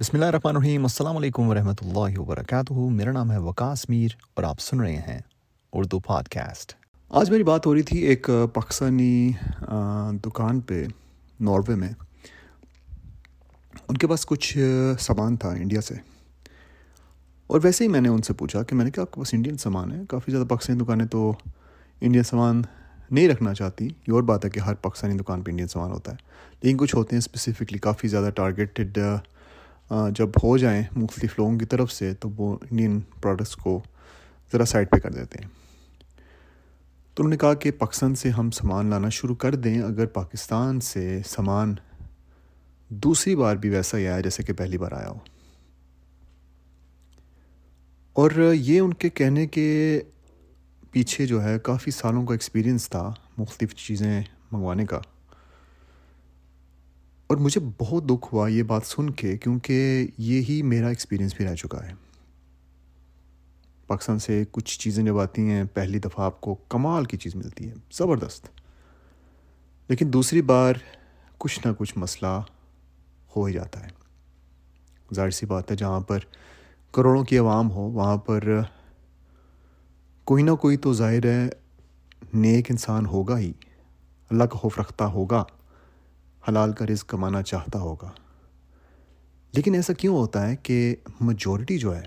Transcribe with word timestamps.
بسم 0.00 0.16
اللہ 0.16 0.26
الرحمن 0.26 0.56
الرحیم۔ 0.56 0.82
السلام 0.82 1.16
علیکم 1.16 1.48
ورحمۃ 1.48 1.74
اللہ 1.82 2.18
وبرکاتہ۔ 2.18 2.72
میرا 2.72 3.12
نام 3.12 3.32
ہے 3.32 3.38
وکاس 3.38 3.90
میر 3.90 4.08
اور 4.34 4.44
آپ 4.44 4.60
سن 4.60 4.80
رہے 4.80 4.96
ہیں 4.96 5.18
اردو 5.72 5.98
پاڈ 5.98 6.28
کاسٹ 6.28 6.74
آج 7.08 7.30
میری 7.30 7.42
بات 7.42 7.66
ہو 7.66 7.74
رہی 7.74 7.82
تھی 7.82 7.98
ایک 7.98 8.30
پاکستانی 8.54 9.32
دکان 10.24 10.60
پہ، 10.60 10.86
ناروے 11.40 11.74
میں۔ 11.74 11.88
ان 13.88 13.96
کے 13.96 14.06
پاس 14.06 14.26
کچھ 14.26 14.58
سامان 15.00 15.36
تھا 15.36 15.48
انڈیا 15.48 15.80
سے۔ 15.80 15.94
اور 17.46 17.60
ویسے 17.62 17.84
ہی 17.84 17.88
میں 17.88 18.00
نے 18.00 18.08
ان 18.08 18.22
سے 18.22 18.32
پوچھا 18.32 18.62
کہ 18.62 18.76
میں 18.76 18.84
نے 18.84 18.90
کہا 18.90 19.02
آپ 19.02 19.12
کے 19.12 19.20
پاس 19.20 19.34
انڈین 19.34 19.56
سامان 19.56 19.92
ہے۔ 19.92 20.00
کافی 20.08 20.32
زیادہ 20.32 20.46
پاکستانی 20.46 20.84
دکانیں 20.84 21.06
تو 21.06 21.32
انڈین 22.00 22.22
سامان 22.22 22.62
نہیں 23.10 23.28
رکھنا 23.28 23.54
چاہتی۔ 23.54 23.84
یہ 23.86 24.12
اور 24.12 24.22
بات 24.22 24.44
ہے 24.44 24.50
کہ 24.50 24.60
ہر 24.60 24.74
پاکستانی 24.74 25.16
دکان 25.16 25.42
پہ 25.42 25.50
انڈین 25.50 25.68
سامان 25.68 25.90
ہوتا 25.90 26.12
ہے۔ 26.12 26.16
لیکن 26.62 26.76
کچھ 26.76 26.96
ہوتے 26.96 27.16
ہیں 27.16 27.18
اسپیسیفکلی 27.18 27.78
کافی 27.78 28.08
زیادہ 28.08 28.30
ٹارگیٹڈ 28.34 28.98
جب 29.90 30.28
ہو 30.42 30.58
جائیں 30.58 30.82
مختلف 30.96 31.38
لوگوں 31.38 31.58
کی 31.58 31.64
طرف 31.64 31.92
سے، 31.92 32.14
تو 32.14 32.30
وہ 32.36 32.58
انڈین 32.70 33.00
پروڈکٹس 33.00 33.56
کو 33.56 33.82
ذرا 34.52 34.64
سائڈ 34.64 34.90
پہ 34.90 34.96
کر 34.96 35.10
دیتے 35.10 35.38
ہیں۔ 35.42 35.50
تو 37.14 37.22
انہوں 37.22 37.30
نے 37.30 37.36
کہا 37.36 37.54
کہ 37.54 37.70
پاکستان 37.70 38.14
سے 38.14 38.30
ہم 38.30 38.50
سامان 38.50 38.86
لانا 38.86 39.08
شروع 39.08 39.34
کر 39.34 39.54
دیں۔ 39.54 39.82
اگر 39.82 40.06
پاکستان 40.06 40.80
سے 40.80 41.20
سامان 41.26 41.74
دوسری 42.88 43.36
بار 43.36 43.56
بھی 43.56 43.68
ویسا 43.68 43.98
ہی 43.98 44.08
آیا، 44.08 44.20
جیسے 44.20 44.42
کہ 44.42 44.52
پہلی 44.52 44.78
بار 44.78 44.92
آیا 44.92 45.08
ہو۔ 45.08 45.18
اور 48.12 48.52
یہ 48.54 48.80
ان 48.80 48.94
کے 48.94 49.08
کہنے 49.08 49.46
کے 49.46 50.00
پیچھے 50.90 51.26
جو 51.26 51.44
ہے، 51.44 51.58
کافی 51.58 51.90
سالوں 51.90 52.26
کا 52.26 52.34
ایکسپیرینس 52.34 52.88
تھا 52.88 53.14
مختلف 53.38 53.74
چیزیں 53.74 54.22
منگوانے 54.52 54.86
کا۔ 54.86 55.00
اور 57.30 57.38
مجھے 57.38 57.60
بہت 57.78 58.04
دکھ 58.04 58.34
ہوا 58.34 58.48
یہ 58.48 58.62
بات 58.62 58.86
سن 58.86 59.10
کے 59.10 59.38
کیونکہ 59.38 60.06
یہی 60.18 60.62
میرا 60.62 60.88
ایکسپیرینس 60.88 61.34
بھی 61.36 61.44
رہ 61.44 61.54
چکا 61.54 61.86
ہے۔ 61.86 61.92
پاکستان 63.86 64.18
سے 64.18 64.44
کچھ 64.50 64.80
چیزیں 64.80 65.04
جب 65.04 65.18
آتی 65.18 65.42
ہیں، 65.42 65.64
پہلی 65.64 65.98
دفعہ 65.98 66.24
آپ 66.24 66.40
کو 66.40 66.54
کمال 66.54 67.04
کی 67.04 67.16
چیز 67.16 67.34
ملتی 67.34 67.68
ہے، 67.68 67.74
زبردست۔ 67.92 68.48
لیکن 69.88 70.12
دوسری 70.12 70.42
بار 70.42 70.74
کچھ 71.38 71.66
نہ 71.66 71.72
کچھ 71.78 71.98
مسئلہ 71.98 72.40
ہو 73.36 73.44
ہی 73.44 73.52
جاتا 73.52 73.84
ہے۔ 73.84 73.88
ظاہر 75.14 75.30
سی 75.30 75.46
بات 75.46 75.70
ہے، 75.70 75.76
جہاں 75.76 76.00
پر 76.00 76.18
کروڑوں 76.92 77.24
کی 77.24 77.38
عوام 77.38 77.70
ہو، 77.70 77.80
وہاں 77.80 78.16
پر 78.16 78.60
کوئی 80.24 80.42
نہ 80.42 80.50
کوئی 80.50 80.76
تو 80.76 80.92
ظاہر 80.92 81.26
ہے، 81.26 81.48
نیک 82.34 82.66
انسان 82.70 83.06
ہوگا 83.06 83.38
ہی۔ 83.38 83.52
اللہ 84.30 84.44
کا 84.44 84.58
خوف 84.58 84.78
رکھتا 84.78 85.06
ہوگا۔ 85.06 85.44
حلال 86.48 86.72
کا 86.72 86.86
رزق 86.86 87.06
کمانا 87.06 87.42
چاہتا 87.42 87.78
ہوگا۔ 87.78 88.10
لیکن 89.52 89.74
ایسا 89.74 89.92
کیوں 89.92 90.16
ہوتا 90.16 90.48
ہے 90.48 90.56
کہ 90.56 90.96
میجورٹی 91.20 91.78
جو 91.78 91.96
ہے، 91.96 92.04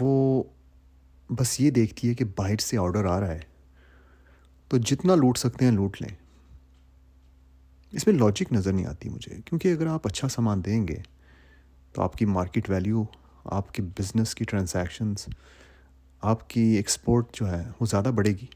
وہ 0.00 0.42
بس 1.30 1.60
یہ 1.60 1.70
دیکھتی 1.70 2.08
ہے 2.08 2.14
کہ 2.14 2.24
باہر 2.36 2.56
سے 2.56 2.78
آرڈر 2.78 3.04
آ 3.04 3.20
رہا 3.20 3.28
ہے۔ 3.28 3.40
تو 4.68 4.76
جتنا 4.76 5.14
لوٹ 5.14 5.38
سکتے 5.38 5.64
ہیں 5.64 5.72
لوٹ 5.72 6.02
لیں۔ 6.02 6.16
اس 7.92 8.06
میں 8.06 8.14
لاجک 8.14 8.52
نظر 8.52 8.72
نہیں 8.72 8.86
آتی 8.86 9.08
مجھے۔ 9.08 9.36
کیونکہ 9.44 9.72
اگر 9.72 9.86
آپ 9.86 10.06
اچھا 10.06 10.28
سامان 10.28 10.64
دیں 10.64 10.88
گے، 10.88 10.96
تو 11.92 12.02
آپ 12.02 12.12
کی 12.12 12.24
مارکیٹ 12.24 12.70
ویلیو 12.70 13.04
آپ 13.44 13.74
کی 13.74 13.82
بزنس 13.82 14.34
کی 14.34 14.44
ٹرانزیکشنز 14.44 15.28
آپ 16.20 16.50
کی 16.50 16.60
ایکسپورٹ 16.60 17.26
جو 17.32 17.50
ہے، 17.50 17.68
وہ 17.80 17.86
زیادہ 17.86 18.10
بڑھے 18.14 18.30
گی۔ 18.30 18.46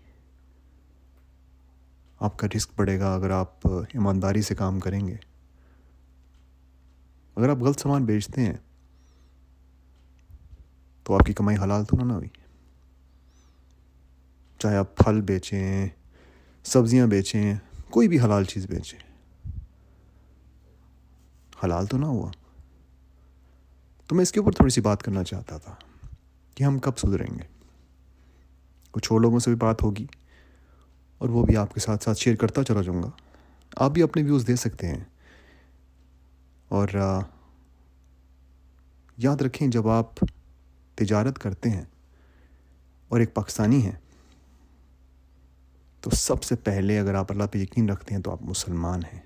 آپ 2.24 2.38
کا 2.38 2.46
رسک 2.56 2.70
بڑھے 2.76 2.98
گا 3.00 3.14
اگر 3.14 3.30
آپ 3.30 3.66
ایمانداری 3.66 4.42
سے 4.42 4.54
کام 4.54 4.80
کریں 4.80 5.06
گے۔ 5.06 5.16
اگر 7.36 7.48
آپ 7.48 7.56
غلط 7.56 7.80
سامان 7.80 8.04
بیچتے 8.04 8.40
ہیں، 8.40 8.56
تو 11.04 11.14
آپ 11.14 11.20
کی 11.20 11.32
کمائی 11.32 11.58
حلال 11.58 11.84
تو 11.84 11.96
نہ 12.04 12.12
ہوئی۔ 12.12 12.28
چاہے 14.58 14.76
آپ 14.76 14.96
پھل 14.96 15.20
بیچیں، 15.20 15.88
سبزیاں 16.64 17.06
بیچیں، 17.06 17.54
کوئی 17.90 18.08
بھی 18.08 18.20
حلال 18.20 18.44
چیز 18.44 18.66
بیچیں، 18.66 18.98
حلال 21.64 21.86
تو 21.86 21.96
نہ 21.96 22.06
ہوا۔ 22.06 22.30
تو 24.06 24.14
میں 24.14 24.22
اس 24.22 24.32
کے 24.32 24.40
اوپر 24.40 24.52
تھوڑی 24.52 24.70
سی 24.70 24.80
بات 24.80 25.02
کرنا 25.02 25.24
چاہتا 25.24 25.58
تھا 25.58 25.74
کہ 26.54 26.64
ہم 26.64 26.78
کب 26.78 26.98
سدھریں 26.98 27.38
گے۔ 27.38 27.46
کچھ 28.90 29.12
اور 29.12 29.20
لوگوں 29.20 29.38
سے 29.38 29.50
بھی 29.50 29.56
بات 29.56 29.82
ہوگی۔ 29.82 30.06
اور 31.18 31.28
وہ 31.28 31.46
بھی 31.46 31.56
آپ 31.56 31.74
کے 31.74 31.80
ساتھ 31.80 32.04
ساتھ 32.04 32.18
شیئر 32.18 32.36
کرتا 32.36 32.64
چلا 32.64 32.82
جاؤں 32.82 33.02
گا۔ 33.02 33.10
آپ 33.76 33.90
بھی 33.90 34.02
اپنے 34.02 34.22
ویوز 34.22 34.46
دے 34.46 34.56
سکتے 34.56 34.88
ہیں۔ 34.88 35.04
اور 36.68 36.88
یاد 39.16 39.36
رکھیں 39.36 39.68
جب 39.68 39.88
آپ 39.88 40.14
تجارت 40.94 41.38
کرتے 41.38 41.70
ہیں 41.70 41.84
اور 43.08 43.20
ایک 43.20 43.34
پاکستانی 43.34 43.84
ہیں، 43.84 43.98
تو 46.00 46.10
سب 46.10 46.42
سے 46.42 46.56
پہلے 46.56 46.98
اگر 46.98 47.14
آپ 47.14 47.32
اللہ 47.32 47.44
پہ 47.52 47.58
یقین 47.58 47.90
رکھتے 47.90 48.14
ہیں 48.14 48.22
تو 48.22 48.32
آپ 48.32 48.42
مسلمان 48.42 49.00
ہیں۔ 49.12 49.20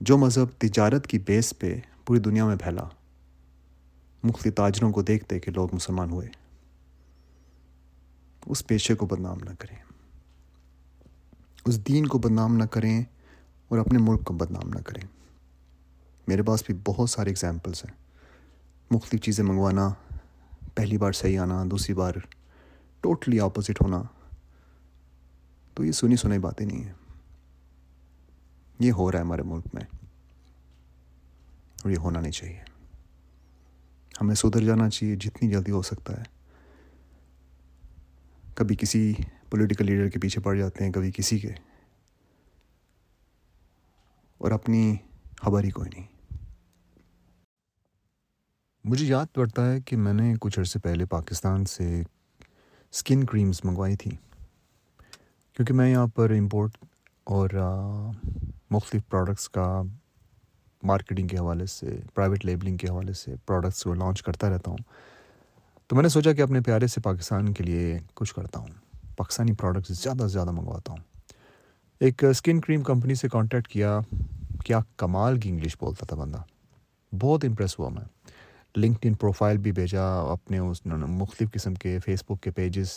جو 0.00 0.18
مذہب 0.18 0.60
تجارت 0.60 1.06
کی 1.06 1.18
بیس 1.18 1.58
پہ 1.58 1.80
پوری 2.04 2.20
دنیا 2.20 2.46
میں 2.46 2.56
پھیلا، 2.56 2.84
مختلف 4.22 4.54
تاجروں 4.54 4.92
کو 4.92 5.02
دیکھتے 5.02 5.40
کہ 5.40 5.50
لوگ 5.50 5.68
مسلمان 5.74 6.10
ہوئے۔ 6.10 6.28
اس 8.46 8.66
پیشے 8.66 8.94
کو 8.94 9.06
بدنام 9.06 9.38
نہ 9.38 9.50
کریں۔ 9.58 9.85
اس 11.66 11.86
دین 11.88 12.06
کو 12.06 12.18
بدنام 12.18 12.56
نہ 12.56 12.64
کریں 12.64 13.04
اور 13.68 13.78
اپنے 13.78 13.98
ملک 13.98 14.24
کو 14.24 14.34
بدنام 14.34 14.68
نہ 14.68 14.82
کریں۔ 14.82 15.02
میرے 16.28 16.42
پاس 16.42 16.62
بھی 16.66 16.74
بہت 16.84 17.10
سارے 17.10 17.30
اگزامپلس 17.30 17.84
ہیں۔ 17.84 17.96
مختلف 18.90 19.22
چیزیں 19.22 19.44
منگوانا، 19.44 19.88
پہلی 20.74 20.98
بار 20.98 21.12
صحیح 21.12 21.38
آنا، 21.38 21.64
دوسری 21.70 21.94
بار 21.94 22.12
ٹوٹلی 23.00 23.40
اپوزٹ 23.40 23.82
ہونا۔ 23.82 24.02
تو 25.74 25.84
یہ 25.84 25.92
سنی 25.92 26.16
سنائی 26.16 26.40
باتیں 26.40 26.66
نہیں 26.66 26.84
ہیں۔ 26.84 26.92
یہ 28.78 28.92
ہو 28.92 29.12
رہا 29.12 29.18
ہے 29.18 29.24
ہمارے 29.24 29.42
ملک 29.42 29.66
میں۔ 29.74 29.84
اور 31.82 31.90
یہ 31.90 31.96
ہونا 31.96 32.20
نہیں 32.20 32.32
چاہیے۔ 32.32 32.60
ہمیں 34.20 34.34
سدھر 34.34 34.64
جانا 34.64 34.90
چاہیے 34.90 35.16
جتنی 35.16 35.50
جلدی 35.50 35.70
ہو 35.70 35.82
سکتا 35.82 36.16
ہے۔ 36.16 36.22
کبھی 38.54 38.76
کسی 38.76 39.14
پولیٹیکل 39.50 39.86
لیڈر 39.86 40.08
کے 40.08 40.18
پیچھے 40.20 40.40
پڑ 40.40 40.54
جاتے 40.56 40.84
ہیں 40.84 40.92
کبھی 40.92 41.10
کسی 41.10 41.38
کے۔ 41.38 41.52
اور 44.38 44.50
اپنی 44.50 44.96
خبر 45.36 45.64
ہی 45.64 45.70
کوئی 45.70 45.90
نہیں۔ 45.96 46.06
مجھے 48.84 49.06
یاد 49.06 49.26
پڑتا 49.34 49.72
ہے 49.72 49.80
کہ 49.80 49.96
میں 49.96 50.12
نے 50.12 50.34
کچھ 50.40 50.58
عرصے 50.58 50.78
پہلے 50.78 51.04
پاکستان 51.04 51.64
سے 51.64 52.02
اسکن 52.92 53.24
کریمز 53.24 53.60
منگوائی 53.64 53.96
تھی۔ 53.96 54.10
کیونکہ 55.52 55.72
میں 55.72 55.90
یہاں 55.90 56.06
پر 56.06 56.30
امپورٹ 56.30 56.70
اور 57.24 57.50
مختلف 58.70 59.02
پروڈکٹس 59.08 59.48
کا 59.48 59.82
مارکیٹنگ 60.82 61.28
کے 61.28 61.38
حوالے 61.38 61.66
سے 61.66 62.00
پرائیویٹ 62.14 62.44
لیبلنگ 62.44 62.76
کے 62.76 62.88
حوالے 62.88 63.12
سے 63.12 63.34
پروڈکٹس 63.46 63.82
کو 63.82 63.94
لانچ 63.94 64.22
کرتا 64.22 64.50
رہتا 64.50 64.70
ہوں۔ 64.70 64.78
تو 65.86 65.96
میں 65.96 66.02
نے 66.02 66.08
سوچا 66.08 66.32
کہ 66.32 66.42
اپنے 66.42 66.60
پیارے 66.60 66.86
سے 66.86 67.00
پاکستان 67.00 67.52
کے 67.52 67.64
لیے 67.64 67.98
کچھ 68.14 68.34
کرتا 68.34 68.58
ہوں۔ 68.60 68.85
پاکستانی 69.16 69.52
پروڈکٹس 69.52 70.02
زیادہ 70.02 70.18
سے 70.18 70.28
زیادہ 70.28 70.50
منگواتا 70.50 70.92
ہوں۔ 70.92 71.32
ایک 72.00 72.24
اسکن 72.24 72.60
کریم 72.60 72.82
کمپنی 72.82 73.14
سے 73.14 73.28
کانٹیکٹ 73.28 73.68
کیا 73.68 74.00
کیا 74.64 74.78
کمال 74.96 75.40
کی 75.40 75.48
انگلش 75.48 75.76
بولتا 75.80 76.06
تھا 76.06 76.16
بندہ۔ 76.16 76.42
بہت 77.20 77.44
امپریس 77.44 77.78
ہوا 77.78 77.88
میں۔ 77.88 78.04
لنکڈ 78.76 79.06
ان 79.06 79.14
پروفائل 79.14 79.58
بھی 79.58 79.72
بھیجا، 79.72 80.04
اپنے 80.32 80.58
اس 80.58 80.86
مختلف 80.86 81.52
قسم 81.52 81.74
کے 81.74 81.98
فیس 82.04 82.24
بک 82.28 82.42
کے 82.42 82.50
پیجز 82.50 82.88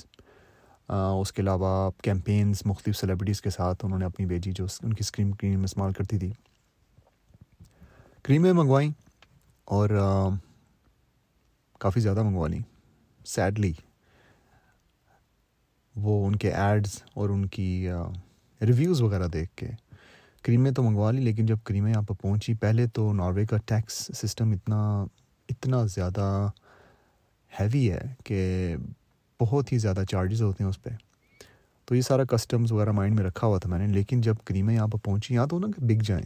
اس 0.90 1.32
کے 1.32 1.42
علاوہ 1.42 1.92
کیمپینز 2.04 2.62
مختلف 2.66 2.98
سیلیبریٹیز 2.98 3.42
کے 3.42 3.50
ساتھ 3.50 3.86
انہوں 3.86 4.00
نے 4.00 4.06
اپنی 4.06 4.26
بھیجی 4.26 4.52
جو 4.52 4.66
ان 4.84 4.94
کی 4.94 5.00
اسکرین 5.00 5.34
کریم 5.34 5.64
استعمال 5.64 5.94
کرتی 5.94 6.20
تھی۔ 6.20 6.32
کریمیں 8.24 8.54
منگوائیں 8.54 8.92
اور 9.66 9.90
کافی 11.80 12.00
زیادہ 12.00 12.24
منگوا 12.24 12.48
لیں۔ 12.48 12.62
سیڈلی 13.26 13.74
وہ 16.02 16.26
ان 16.28 16.36
کے 16.36 16.52
ایڈز 16.52 17.02
اور 17.14 17.30
ان 17.30 17.46
کی 17.46 17.90
ریویوز 18.62 19.02
وغیرہ 19.02 19.28
دیکھ 19.28 19.52
کے 19.56 19.68
کریمیں 20.44 20.72
تو 20.72 20.84
منگوا 20.84 21.12
لی، 21.12 21.22
لیکن 21.22 21.46
جب 21.46 21.58
کریمیں 21.64 21.92
یہاں 21.92 22.02
پہ 22.02 22.14
پہنچی، 22.14 22.54
پہلے 22.54 22.88
تو 22.88 23.14
ناروے 23.14 23.46
کا 23.46 23.58
ٹیکس 23.66 24.12
سسٹم 24.16 24.52
اتنا 24.52 24.82
اتنا 25.50 25.86
زیادہ 25.86 26.50
ہیوی 27.60 27.92
ہے 27.92 28.14
کہ 28.24 28.76
بہت 29.40 29.72
ہی 29.72 29.78
زیادہ 29.78 30.04
چارجز 30.10 30.42
ہوتے 30.42 30.64
ہیں 30.64 30.70
اس 30.70 30.82
پہ۔ 30.84 30.90
تو 31.86 31.96
یہ 31.96 32.02
سارا 32.02 32.24
کسٹمز 32.24 32.72
وغیرہ 32.72 32.92
مائنڈ 32.92 33.16
میں 33.16 33.26
رکھا 33.26 33.48
ہوا 33.48 33.58
تھا 33.60 33.70
میں 33.70 33.80
نے، 33.80 33.94
لیکن 33.94 34.22
جب 34.22 34.36
کریمیں 34.46 34.74
یہاں 34.74 34.88
پہ 34.88 34.98
پہنچی، 34.98 35.34
یہاں 35.34 35.48
تو 35.48 35.60
نا 35.60 35.68
کہ 35.68 35.86
بک 35.86 36.04
جائیں۔ 36.04 36.26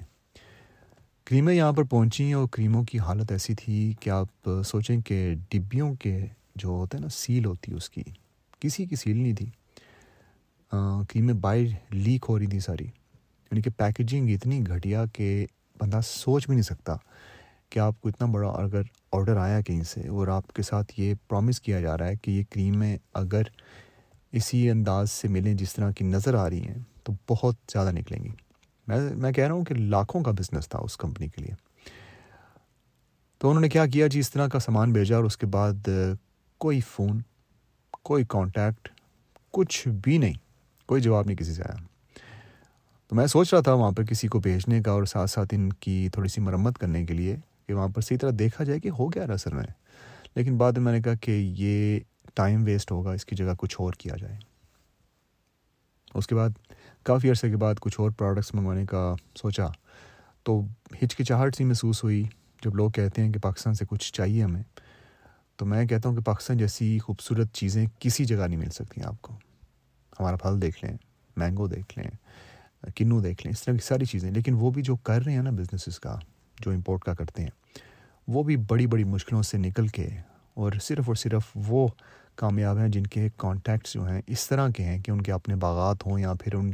کریمیں 1.26 1.54
یہاں 1.54 1.72
پر 1.74 1.84
پہنچیں 1.84 2.34
اور 2.34 2.48
کریموں 2.52 2.84
کی 2.84 3.00
حالت 3.00 3.32
ایسی 3.32 3.56
تھی 3.56 3.94
کہ 4.00 4.10
آپ 4.10 4.50
سوچیں 4.66 5.02
کہ 5.02 5.36
ڈبیوں 5.50 5.94
کے 5.96 6.20
جو 6.56 6.70
ہوتے 6.70 6.98
ہیں 6.98 7.02
نا 7.02 7.10
سیل 7.10 7.46
ہوتی 7.46 7.74
اس 7.74 7.90
کی، 7.90 8.04
کسی 8.60 8.86
کی 8.86 8.96
سیل 8.96 9.18
نہیں 9.18 9.34
تھی۔ 9.34 9.50
کریمیں 11.10 11.34
باہر 11.34 11.94
لیک 11.94 12.26
ہو 12.30 12.40
رہی 12.40 12.48
تھی 12.48 12.60
ساری۔ 12.60 12.84
یعنی 12.84 13.62
کہ 13.62 13.70
پیکیجنگ 13.78 14.30
اتنی 14.30 14.64
گھٹیا 14.68 15.06
کہ 15.14 15.46
بندہ 15.82 16.00
سوچ 16.06 16.46
بھی 16.46 16.56
نہیں 16.56 16.64
سکتا 16.64 16.96
کہ 17.70 17.80
آپ 17.80 18.02
کو 18.02 18.10
اتنا 18.10 18.28
بڑا 18.28 18.50
اگر 18.50 18.82
آڈر 19.12 19.38
آیا 19.38 19.62
کہیں 19.62 19.84
سے 19.84 20.08
اور 20.08 20.28
آپ 20.28 20.48
کے 20.48 20.62
ساتھ 20.62 21.00
یہ 21.00 21.14
پرومس 21.28 21.62
کیا 21.62 21.80
جا 21.80 21.98
رہا 21.98 22.08
ہے 22.08 22.16
کہ 22.16 22.32
یہ 22.32 22.44
کریمیں 22.50 22.98
اگر 23.14 23.42
اسی 24.32 24.70
انداز 24.70 25.12
سے 25.12 25.28
ملیں 25.28 25.54
جس 25.54 25.76
طرح 25.76 25.92
کی 25.92 26.06
نظر 26.06 26.34
آ 26.34 26.50
رہی 26.50 26.68
ہیں، 26.68 26.78
تو 27.04 27.14
بہت 27.30 27.56
زیادہ 27.74 27.92
نکلیں 27.92 28.24
گی۔ 28.24 28.30
میں 28.88 29.16
میں 29.16 29.32
کہہ 29.32 29.44
رہا 29.44 29.54
ہوں 29.54 29.66
کہ 29.66 29.76
لاکھوں 29.76 30.24
کا 30.24 30.32
بزنس 30.32 30.70
تھا 30.70 30.80
اس 30.80 30.98
کمپنی 30.98 31.28
کے 31.28 31.42
لیے۔ 31.42 31.54
تو 33.38 33.50
انہوں 33.50 33.62
نے 33.62 33.70
کیا 33.70 33.86
کیا 33.86 34.08
جی؟ 34.08 34.20
اس 34.20 34.32
طرح 34.32 34.48
کا 34.48 34.60
سامان 34.60 34.94
بھیجا 34.94 35.16
اور 35.16 35.24
اس 35.24 35.38
کے 35.38 35.46
بعد 35.46 35.90
کوئی 36.58 36.82
فون 36.82 37.22
کوئی 37.92 38.24
کانٹیکٹ 38.30 38.90
کچھ 39.52 39.88
بھی 39.88 40.18
نہیں۔ 40.18 40.43
کوئی 40.86 41.02
جواب 41.02 41.26
نہیں 41.26 41.38
کسی 41.38 41.54
سے 41.54 41.64
آیا۔ 41.64 41.84
تو 43.08 43.16
میں 43.16 43.28
سوچ 43.28 43.54
رہا 43.54 43.62
تھا 43.62 43.74
وہاں 43.74 43.92
پر 43.92 44.04
کسی 44.04 44.28
کو 44.28 44.40
بھیجنے 44.40 44.82
کا 44.82 44.92
اور 44.92 45.04
ساتھ 45.04 45.30
ساتھ 45.30 45.54
ان 45.54 45.74
کی 45.74 46.10
تھوڑی 46.14 46.30
سی 46.30 46.42
مرمت 46.42 46.78
کرنے 46.78 47.06
کے 47.06 47.14
لیے 47.14 47.36
کہ 47.68 47.74
وہاں 47.74 47.88
پر 47.88 48.02
صحیح 48.02 48.18
طرح 48.22 48.32
دیکھا 48.40 48.64
جائے 48.64 48.80
کہ 48.80 48.90
ہو 48.90 49.10
گیا 49.10 49.28
رہا 49.28 49.38
سر 49.38 49.56
میں۔ 49.56 49.64
لیکن 50.36 50.58
بعد 50.58 50.72
میں 50.72 50.82
میں 50.82 50.94
نے 50.94 51.02
کہا 51.02 51.14
کہ 51.14 51.54
یہ 51.58 52.00
ٹائم 52.34 52.64
ویسٹ 52.64 52.92
ہوگا، 52.92 53.12
اس 53.12 53.26
کی 53.26 53.36
جگہ 53.36 53.54
کچھ 53.58 53.76
اور 53.80 53.94
کیا 53.94 54.16
جائے۔ 54.16 54.36
اس 56.14 56.28
کے 56.28 56.36
بعد 56.36 56.50
کافی 57.04 57.30
عرصے 57.30 57.50
کے 57.50 57.58
بعد 57.58 57.76
کچھ 57.80 58.00
اور 58.00 58.12
پروڈکٹس 58.12 58.54
منگوانے 58.54 58.86
کا 58.86 59.16
سوچا۔ 59.36 59.68
تو 60.44 60.62
ہچکچاہٹ 61.04 61.56
سی 61.56 61.64
محسوس 61.64 62.04
ہوئی۔ 62.04 62.24
جب 62.66 62.76
لوگ 62.76 62.92
کہتے 62.92 63.24
ہیں 63.24 63.32
کہ 63.32 63.40
پاکستان 63.40 63.74
سے 63.74 63.86
کچھ 63.86 64.14
چاہیے 64.14 64.44
ہمیں، 64.44 64.64
تو 65.56 65.66
میں 65.66 65.86
کہتا 65.86 66.10
ہوں 66.10 66.16
کہ 66.16 66.22
پاکستان 66.22 66.58
جیسی 66.58 67.00
خوبصورت 67.00 67.54
چیزیں 67.54 67.86
کسی 68.00 68.26
جگہ 68.26 68.48
نہیں 68.48 68.58
مل 68.58 68.70
سکتی 68.70 69.02
آپ 69.04 69.22
کو۔ 69.22 69.40
ہمارا 70.20 70.36
پھل 70.36 70.62
دیکھ 70.62 70.86
لیں، 70.86 70.98
مینگو 71.38 71.68
دیکھ 71.68 72.00
لیں، 72.00 72.12
کنو 72.96 73.22
دیکھ 73.22 73.48
لیں، 73.48 73.54
اس 73.54 73.64
طرح 73.64 73.74
کی 73.74 73.86
ساری 73.86 74.06
چیزیں۔ 74.06 74.32
لیکن 74.32 74.54
وہ 74.54 74.72
بھی 74.72 74.82
جو 74.82 74.96
کر 74.96 75.22
رہے 75.26 75.34
ہیں 75.34 75.44
نا 75.44 75.50
بزنسز 75.50 76.00
کا، 76.00 76.20
جو 76.60 76.72
امپورٹ 76.72 77.02
کا 77.02 77.14
کرتے 77.14 77.42
ہیں، 77.42 77.80
وہ 78.28 78.44
بھی 78.44 78.58
بڑی 78.58 78.88
بڑی 78.88 79.04
مشکلوں 79.04 79.44
سے 79.44 79.58
نکل 79.58 79.88
کے 79.88 80.08
اور 80.54 80.72
صرف 80.82 81.04
اور 81.08 81.16
صرف 81.16 81.42
وہ 81.56 81.88
کامیاب 82.36 82.78
ہیں 82.78 82.88
جن 82.88 83.08
کے 83.08 83.28
کانٹیکٹس 83.38 83.94
جو 83.94 84.04
ہیں 84.04 84.22
اس 84.28 84.48
طرح 84.48 84.70
کے 84.70 84.84
ہیں 84.84 85.00
کہ 85.00 85.12
ان 85.12 85.22
کے 85.22 85.32
اپنے 85.32 85.56
باغات 85.56 86.06
ہوں 86.06 86.20
یا 86.20 86.34
پھر 86.34 86.54
ان 86.54 86.72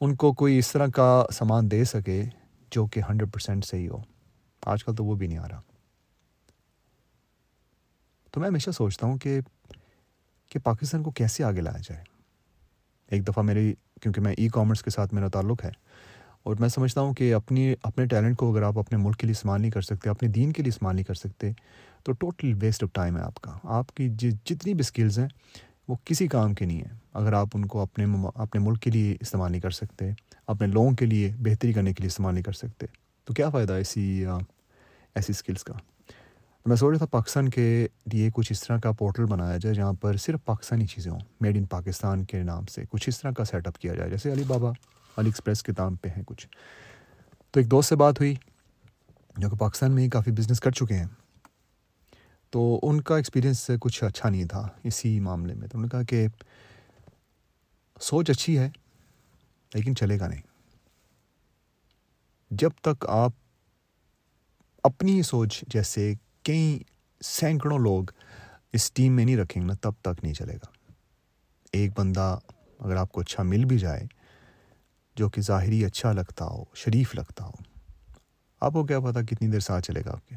ان 0.00 0.16
کو 0.16 0.32
کوئی 0.32 0.58
اس 0.58 0.72
طرح 0.72 0.86
کا 0.86 1.26
سامان 1.32 1.70
دے 1.70 1.84
سکے 1.84 2.24
جو 2.70 2.86
کہ 2.86 3.00
ہنڈریڈ 3.10 3.32
پرسینٹ 3.32 3.64
صحیح 3.64 3.88
ہو۔ 3.90 3.98
آج 4.66 4.84
کل 4.84 4.94
تو 4.94 5.04
وہ 5.04 5.14
بھی 5.14 5.26
نہیں 5.26 5.38
آ 5.38 5.48
رہا۔ 5.48 5.60
تو 8.30 8.40
میں 8.40 8.48
ہمیشہ 8.48 8.70
سوچتا 8.70 9.06
ہوں 9.06 9.18
کہ 9.18 9.40
کہ 10.48 10.58
پاکستان 10.58 11.02
کو 11.02 11.10
کیسے 11.10 11.44
آگے 11.44 11.60
لایا 11.60 11.78
جائے؟ 11.78 12.04
ایک 13.10 13.26
دفعہ 13.28 13.42
میری 13.42 13.74
کیونکہ 14.02 14.20
میں 14.20 14.34
ای 14.38 14.48
کامرس 14.48 14.82
کے 14.82 14.90
ساتھ 14.90 15.14
میرا 15.14 15.28
تعلق 15.28 15.64
ہے، 15.64 15.70
اور 16.42 16.56
میں 16.60 16.68
سمجھتا 16.68 17.00
ہوں 17.00 17.14
کہ 17.14 17.32
اپنی، 17.34 17.74
اپنے 17.82 18.06
ٹیلنٹ 18.06 18.36
کو 18.36 18.50
اگر 18.52 18.62
آپ 18.62 18.78
اپنے 18.78 18.98
ملک 18.98 19.16
کے 19.16 19.26
لیے 19.26 19.32
استعمال 19.32 19.60
نہیں 19.60 19.70
کر 19.70 19.80
سکتے، 19.80 20.10
اپنے 20.10 20.28
دین 20.28 20.52
کے 20.52 20.62
لیے 20.62 20.68
استعمال 20.68 20.94
نہیں 20.94 21.04
کر 21.04 21.14
سکتے، 21.14 21.50
تو 22.02 22.12
ٹوٹل 22.12 22.52
ویسٹ 22.60 22.82
آف 22.82 22.92
ٹائم 22.92 23.16
ہے 23.16 23.22
آپ 23.22 23.40
کا۔ 23.40 23.56
آپ 23.70 23.94
کی 23.96 24.08
جتنی 24.10 24.74
بھی 24.74 24.80
اسکلز 24.80 25.18
ہیں، 25.18 25.28
وہ 25.88 25.96
کسی 26.04 26.28
کام 26.28 26.54
کے 26.54 26.64
نہیں 26.64 26.78
ہیں۔ 26.78 26.98
اگر 27.14 27.32
آپ 27.32 27.48
ان 27.54 27.66
کو 27.66 27.80
اپنے 27.80 28.06
اپنے 28.34 28.60
ملک 28.60 28.80
کے 28.82 28.90
لیے 28.90 29.16
استعمال 29.20 29.50
نہیں 29.50 29.60
کر 29.60 29.70
سکتے، 29.70 30.10
اپنے 30.46 30.66
لوگوں 30.66 30.90
کے 30.92 31.06
لیے 31.06 31.32
بہتری 31.38 31.72
کرنے 31.72 31.92
کے 31.92 32.02
لیے 32.02 32.08
استعمال 32.08 32.34
نہیں 32.34 32.44
کر 32.44 32.52
سکتے، 32.54 32.86
تو 33.28 33.34
کیا 33.34 33.50
فائدہ 33.50 33.72
ایسی 33.72 34.24
ایسی 34.24 35.32
اسکلس 35.32 35.64
کا؟ 35.64 35.74
میں 36.66 36.76
سوچ 36.76 36.90
رہا 36.90 36.98
تھا 36.98 37.06
پاکستان 37.06 37.48
کے 37.48 37.88
لیے 38.12 38.30
کچھ 38.34 38.52
اس 38.52 38.60
طرح 38.60 38.78
کا 38.78 38.92
پورٹل 38.92 39.24
بنایا 39.24 39.56
جائے 39.56 39.74
جہاں 39.74 39.92
پر 39.92 40.16
صرف 40.16 40.44
پاکستانی 40.44 40.86
چیزیں 40.86 41.12
ہوں 41.12 41.20
میڈ 41.40 41.56
ان 41.56 41.64
پاکستان 41.64 42.24
کے 42.24 42.42
نام 42.42 42.66
سے 42.66 42.82
کچھ 42.90 43.08
اس 43.08 43.20
طرح 43.20 43.30
کا 43.30 43.44
سیٹ 43.44 43.66
اپ 43.66 43.78
کیا 43.78 43.94
جائے، 43.94 44.10
جیسے 44.10 44.32
علی 44.32 44.44
بابا 44.46 44.70
علی 45.16 45.28
ایکسپریس 45.28 45.62
کے 45.62 45.72
نام 45.78 45.94
پہ 45.94 46.08
ہیں 46.08 46.22
کچھ۔ 46.26 46.48
تو 47.50 47.60
ایک 47.60 47.70
دوست 47.70 47.88
سے 47.88 47.96
بات 47.96 48.20
ہوئی، 48.20 48.34
جو 49.36 49.50
کہ 49.50 49.56
پاکستان 49.56 49.92
میں 49.92 50.04
ہی 50.04 50.08
کافی 50.08 50.30
بزنس 50.30 50.60
کر 50.60 50.70
چکے 50.70 50.94
ہیں۔ 50.94 51.06
تو 52.50 52.80
ان 52.82 53.00
کا 53.00 53.16
ایکسپیرینس 53.16 53.70
کچھ 53.80 54.04
اچھا 54.04 54.28
نہیں 54.28 54.44
تھا 54.44 54.68
اسی 54.84 55.20
معاملے 55.20 55.54
میں۔ 55.54 55.68
تو 55.68 55.78
انہوں 55.78 55.86
نے 55.86 55.88
کہا 55.88 56.02
کہ 56.02 56.26
سوچ 58.00 58.30
اچھی 58.30 58.58
ہے، 58.58 58.70
لیکن 59.74 59.96
چلے 59.96 60.20
گا 60.20 60.26
نہیں۔ 60.26 60.42
جب 62.50 62.70
تک 62.82 63.06
آپ 63.08 63.32
اپنی 64.82 65.22
سوچ 65.22 65.64
جیسے 65.68 66.14
کئی 66.46 66.82
سینکڑوں 67.20 67.78
لوگ 67.78 68.04
اس 68.72 68.92
ٹیم 68.92 69.12
میں 69.12 69.24
نہیں 69.24 69.36
رکھیں 69.36 69.62
گے 69.62 69.66
نا، 69.66 69.72
تب 69.80 69.92
تک 70.02 70.24
نہیں 70.24 70.34
چلے 70.34 70.54
گا۔ 70.54 70.66
ایک 71.72 71.98
بندہ 71.98 72.38
اگر 72.78 72.96
آپ 72.96 73.12
کو 73.12 73.20
اچھا 73.20 73.42
مل 73.42 73.64
بھی 73.64 73.78
جائے، 73.78 74.02
جو 75.14 75.28
کہ 75.28 75.40
ظاہری 75.40 75.84
اچھا 75.84 76.12
لگتا 76.12 76.44
ہو، 76.44 76.64
شریف 76.74 77.14
لگتا 77.14 77.44
ہو، 77.44 77.52
آپ 78.60 78.72
کو 78.72 78.84
کیا 78.84 79.00
پتا 79.00 79.22
کتنی 79.22 79.48
دیر 79.48 79.60
ساتھ 79.60 79.84
چلے 79.84 80.02
گا 80.04 80.12
آپ 80.12 80.28
کے۔ 80.28 80.34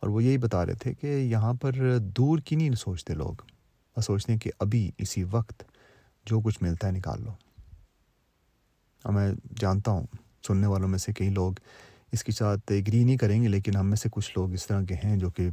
اور 0.00 0.08
وہ 0.08 0.24
یہی 0.24 0.38
بتا 0.38 0.66
رہے 0.66 0.74
تھے 0.74 0.94
کہ 0.94 1.06
یہاں 1.06 1.54
پر 1.54 1.98
دور 1.98 2.38
کی 2.38 2.56
نہیں 2.56 2.74
سوچتے 2.74 3.14
لوگ 3.14 3.34
وہ 3.96 4.00
سوچتے 4.00 4.32
ہیں 4.32 4.38
کہ 4.38 4.50
ابھی 4.60 4.90
اسی 4.98 5.24
وقت 5.24 5.62
جو 6.24 6.40
کچھ 6.40 6.58
ملتا 6.62 6.86
ہے 6.86 6.92
نکال 6.92 7.24
لو۔ 7.24 7.30
اور 9.02 9.12
میں 9.12 9.32
جانتا 9.56 9.90
ہوں، 9.90 10.06
سننے 10.46 10.66
والوں 10.66 10.88
میں 10.88 10.98
سے 10.98 11.12
کئی 11.12 11.30
لوگ 11.30 11.52
اس 12.14 12.24
کے 12.24 12.32
ساتھ 12.32 12.72
ایگری 12.72 13.04
نہیں 13.04 13.16
کریں 13.16 13.42
گے، 13.42 13.48
لیکن 13.48 13.76
ہم 13.76 13.86
میں 13.86 13.96
سے 13.96 14.08
کچھ 14.12 14.32
لوگ 14.36 14.52
اس 14.52 14.66
طرح 14.66 14.82
کے 14.84 14.94
ہیں 14.94 15.16
جو 15.16 15.30
کہ 15.30 15.48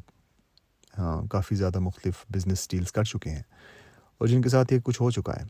ہاں 0.97 1.25
کافی 1.27 1.55
زیادہ 1.55 1.79
مختلف 1.79 2.25
بزنس 2.29 2.67
ڈیلز 2.69 2.91
کر 2.91 3.03
چکے 3.03 3.29
ہیں 3.29 3.43
اور 4.17 4.27
جن 4.27 4.41
کے 4.41 4.49
ساتھ 4.49 4.73
یہ 4.73 4.79
کچھ 4.79 5.01
ہو 5.01 5.11
چکا 5.11 5.33
ہے۔ 5.33 5.43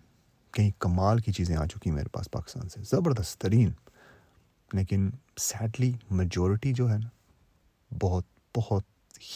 کہیں 0.51 0.71
کمال 0.79 1.19
کی 1.19 1.31
چیزیں 1.31 1.55
آ 1.55 1.65
چکی 1.65 1.89
ہیں 1.89 1.95
میرے 1.95 2.09
پاس 2.09 2.31
پاکستان 2.31 2.69
سے۔ 2.69 2.79
زبردست 2.83 3.37
ترین۔ 3.37 3.71
لیکن 4.73 5.09
سیڈلی 5.37 5.93
میجورٹی 6.11 6.73
جو 6.73 6.91
ہے 6.91 6.97
نا، 6.97 7.09
بہت 8.01 8.23
بہت 8.57 8.83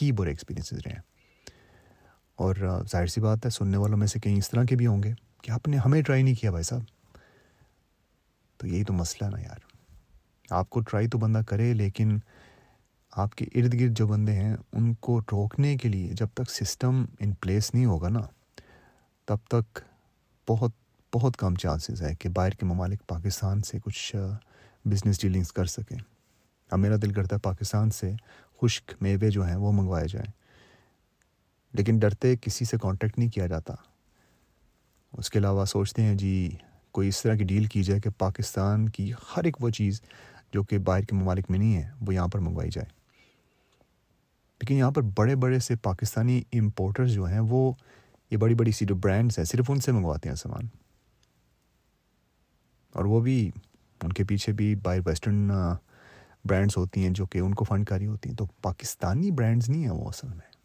ہی 0.02 0.12
برے 0.12 0.30
ایکسپیرینسز 0.30 0.78
رہے 0.86 0.92
ہیں۔ 0.92 1.02
اور 2.36 2.56
ظاہر 2.92 3.08
سی 3.08 3.22
بات 3.22 3.46
ہے، 3.46 3.50
سننے 3.50 3.78
والوں 3.78 3.98
میں 3.98 4.08
سے 4.08 4.20
کہیں 4.20 4.38
اس 4.38 4.50
طرح 4.50 4.64
کے 4.64 4.76
بھی 4.76 4.88
ہوں 4.88 5.04
گے 5.04 5.14
کہ 5.42 5.52
آپ 5.52 5.68
نے 5.68 5.78
ہمیں 5.78 6.02
ٹرائی 6.02 6.24
نہیں 6.24 6.36
کیا 6.36 6.52
بھائی 6.52 6.64
صاحب۔ 6.64 6.82
تو 8.58 8.68
یہی 8.68 8.84
تو 8.84 8.94
مسئلہ 8.94 9.30
نا 9.30 9.40
یار۔ 9.40 9.75
آپ 10.50 10.70
کو 10.70 10.80
ٹرائی 10.82 11.08
تو 11.08 11.18
بندہ 11.18 11.42
کرے، 11.48 11.74
لیکن 11.74 12.18
آپ 13.12 13.36
کے 13.36 13.46
ارد 13.56 13.74
گرد 13.74 13.98
جو 13.98 14.08
بندے 14.08 14.32
ہیں، 14.32 14.56
ان 14.74 14.94
کو 14.94 15.22
روکنے 15.22 15.78
کے 15.78 15.90
لیے 15.90 16.14
جب 16.14 16.28
تک 16.34 16.52
سسٹم 16.52 17.06
ان 17.20 17.32
پلیس 17.32 17.74
نہیں 17.74 17.86
ہوگا 17.86 18.10
نا، 18.10 18.20
تب 19.26 19.38
تک 19.48 19.80
بہت 20.50 20.72
بہت 21.14 21.38
کم 21.38 21.56
چانسز 21.56 22.02
ہے 22.02 22.16
کہ 22.16 22.30
باہر 22.30 22.50
کے 22.50 22.66
ممالک 22.66 23.08
پاکستان 23.08 23.62
سے 23.62 23.80
کچھ 23.80 24.16
بزنس 24.86 25.22
ڈیلنگس 25.22 25.52
کر 25.54 25.66
سکیں۔ 25.66 25.98
اب 26.72 26.80
میرا 26.80 26.96
دل 27.02 27.14
کرتا 27.14 27.36
ہے 27.36 27.40
پاکستان 27.40 27.90
سے 27.92 28.12
خشک 28.62 28.94
میوے 29.02 29.30
جو 29.30 29.46
ہیں 29.46 29.56
وہ 29.56 29.72
منگوائے 29.72 30.08
جائیں۔ 30.08 30.32
لیکن 31.74 32.00
ڈرتے 32.00 32.36
کسی 32.42 32.66
سے 32.66 32.78
کانٹیکٹ 32.82 33.20
نہیں 33.20 33.30
کیا 33.30 33.48
جاتا۔ 33.48 33.74
اس 35.18 35.30
کے 35.30 35.40
علاوہ 35.40 35.66
سوچتے 35.66 36.02
ہیں 36.02 36.16
جی 36.16 36.50
کوئی 36.92 37.08
اس 37.08 37.22
طرح 37.24 37.36
کی 37.36 37.44
ڈیل 37.44 37.66
کی 37.66 37.84
جائے 37.84 38.00
کہ 38.00 38.10
پاکستان 38.18 38.90
کی 38.90 39.12
ہر 39.14 39.44
ایک 39.44 39.64
وہ 39.64 39.70
چیز 39.70 40.02
جو 40.54 40.64
کہ 40.64 40.78
باہر 40.78 41.04
کے 41.04 41.16
ممالک 41.16 41.46
میں 41.50 41.60
نہیں 41.60 41.76
ہے، 41.76 41.90
وہ 42.02 42.14
یہاں 42.14 42.28
پر 42.28 42.40
منگوائی 42.40 42.70
جائے۔ 42.74 43.06
لیکن 44.62 44.76
یہاں 44.76 44.92
پر 44.92 45.02
بڑے 45.02 45.36
بڑے 45.36 45.60
سے 45.60 45.76
پاکستانی 45.76 46.42
امپورٹرز 46.54 47.12
جو 47.12 47.24
ہیں، 47.24 47.40
وہ 47.40 47.72
یہ 48.32 48.38
بڑی 48.38 48.56
بڑی 48.56 48.72
سی 48.72 48.86
جو 48.86 48.96
برانڈس 48.96 49.38
ہیں، 49.38 49.46
صرف 49.46 49.72
ان 49.72 49.80
سے 49.80 49.92
منگواتے 49.92 50.30
ہیں 50.30 50.36
سامان۔ 50.36 50.68
اور 52.94 53.06
وہ 53.06 53.22
بھی 53.22 53.52
ان 54.04 54.14
کے 54.14 54.24
پیچھے 54.24 54.54
بھی 54.54 54.76
باہر 54.76 55.00
ویسٹرن 55.06 55.52
برانڈس 56.46 56.78
ہوتی 56.78 57.04
ہیں 57.04 57.10
جو 57.10 57.26
کہ 57.26 57.40
ان 57.40 57.54
کو 57.54 57.64
فنڈ 57.64 57.88
کاری 57.88 58.06
ہوتی 58.06 58.30
ہیں۔ 58.30 58.36
تو 58.36 58.46
پاکستانی 58.46 59.32
برانڈز 59.32 59.70
نہیں 59.70 59.84
ہیں 59.84 59.92
وہ 59.92 60.08
اصل 60.08 60.28
میں۔ 60.28 60.56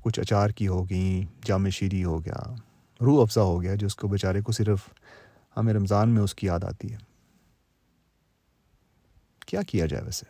کچھ 0.00 0.20
اچار 0.20 0.50
کی 0.50 0.68
ہو 0.68 0.90
گئیں، 0.90 1.32
جامع 1.44 1.68
شیری 1.68 2.04
ہو 2.04 2.24
گیا، 2.24 2.54
روح 3.00 3.22
افزا 3.22 3.42
ہو 3.42 3.62
گیا، 3.62 3.74
جو 3.74 3.86
اس 3.86 3.96
کو 3.96 4.08
بیچارے 4.08 4.40
کو 4.40 4.52
صرف 4.52 4.88
ہمیں 5.56 5.74
رمضان 5.74 6.10
میں 6.10 6.22
اس 6.22 6.34
کی 6.34 6.46
یاد 6.46 6.64
آتی 6.64 6.92
ہے۔ 6.92 7.11
کیا 9.52 9.62
کیا 9.62 9.86
جائے 9.86 10.02
ویسے 10.04 10.26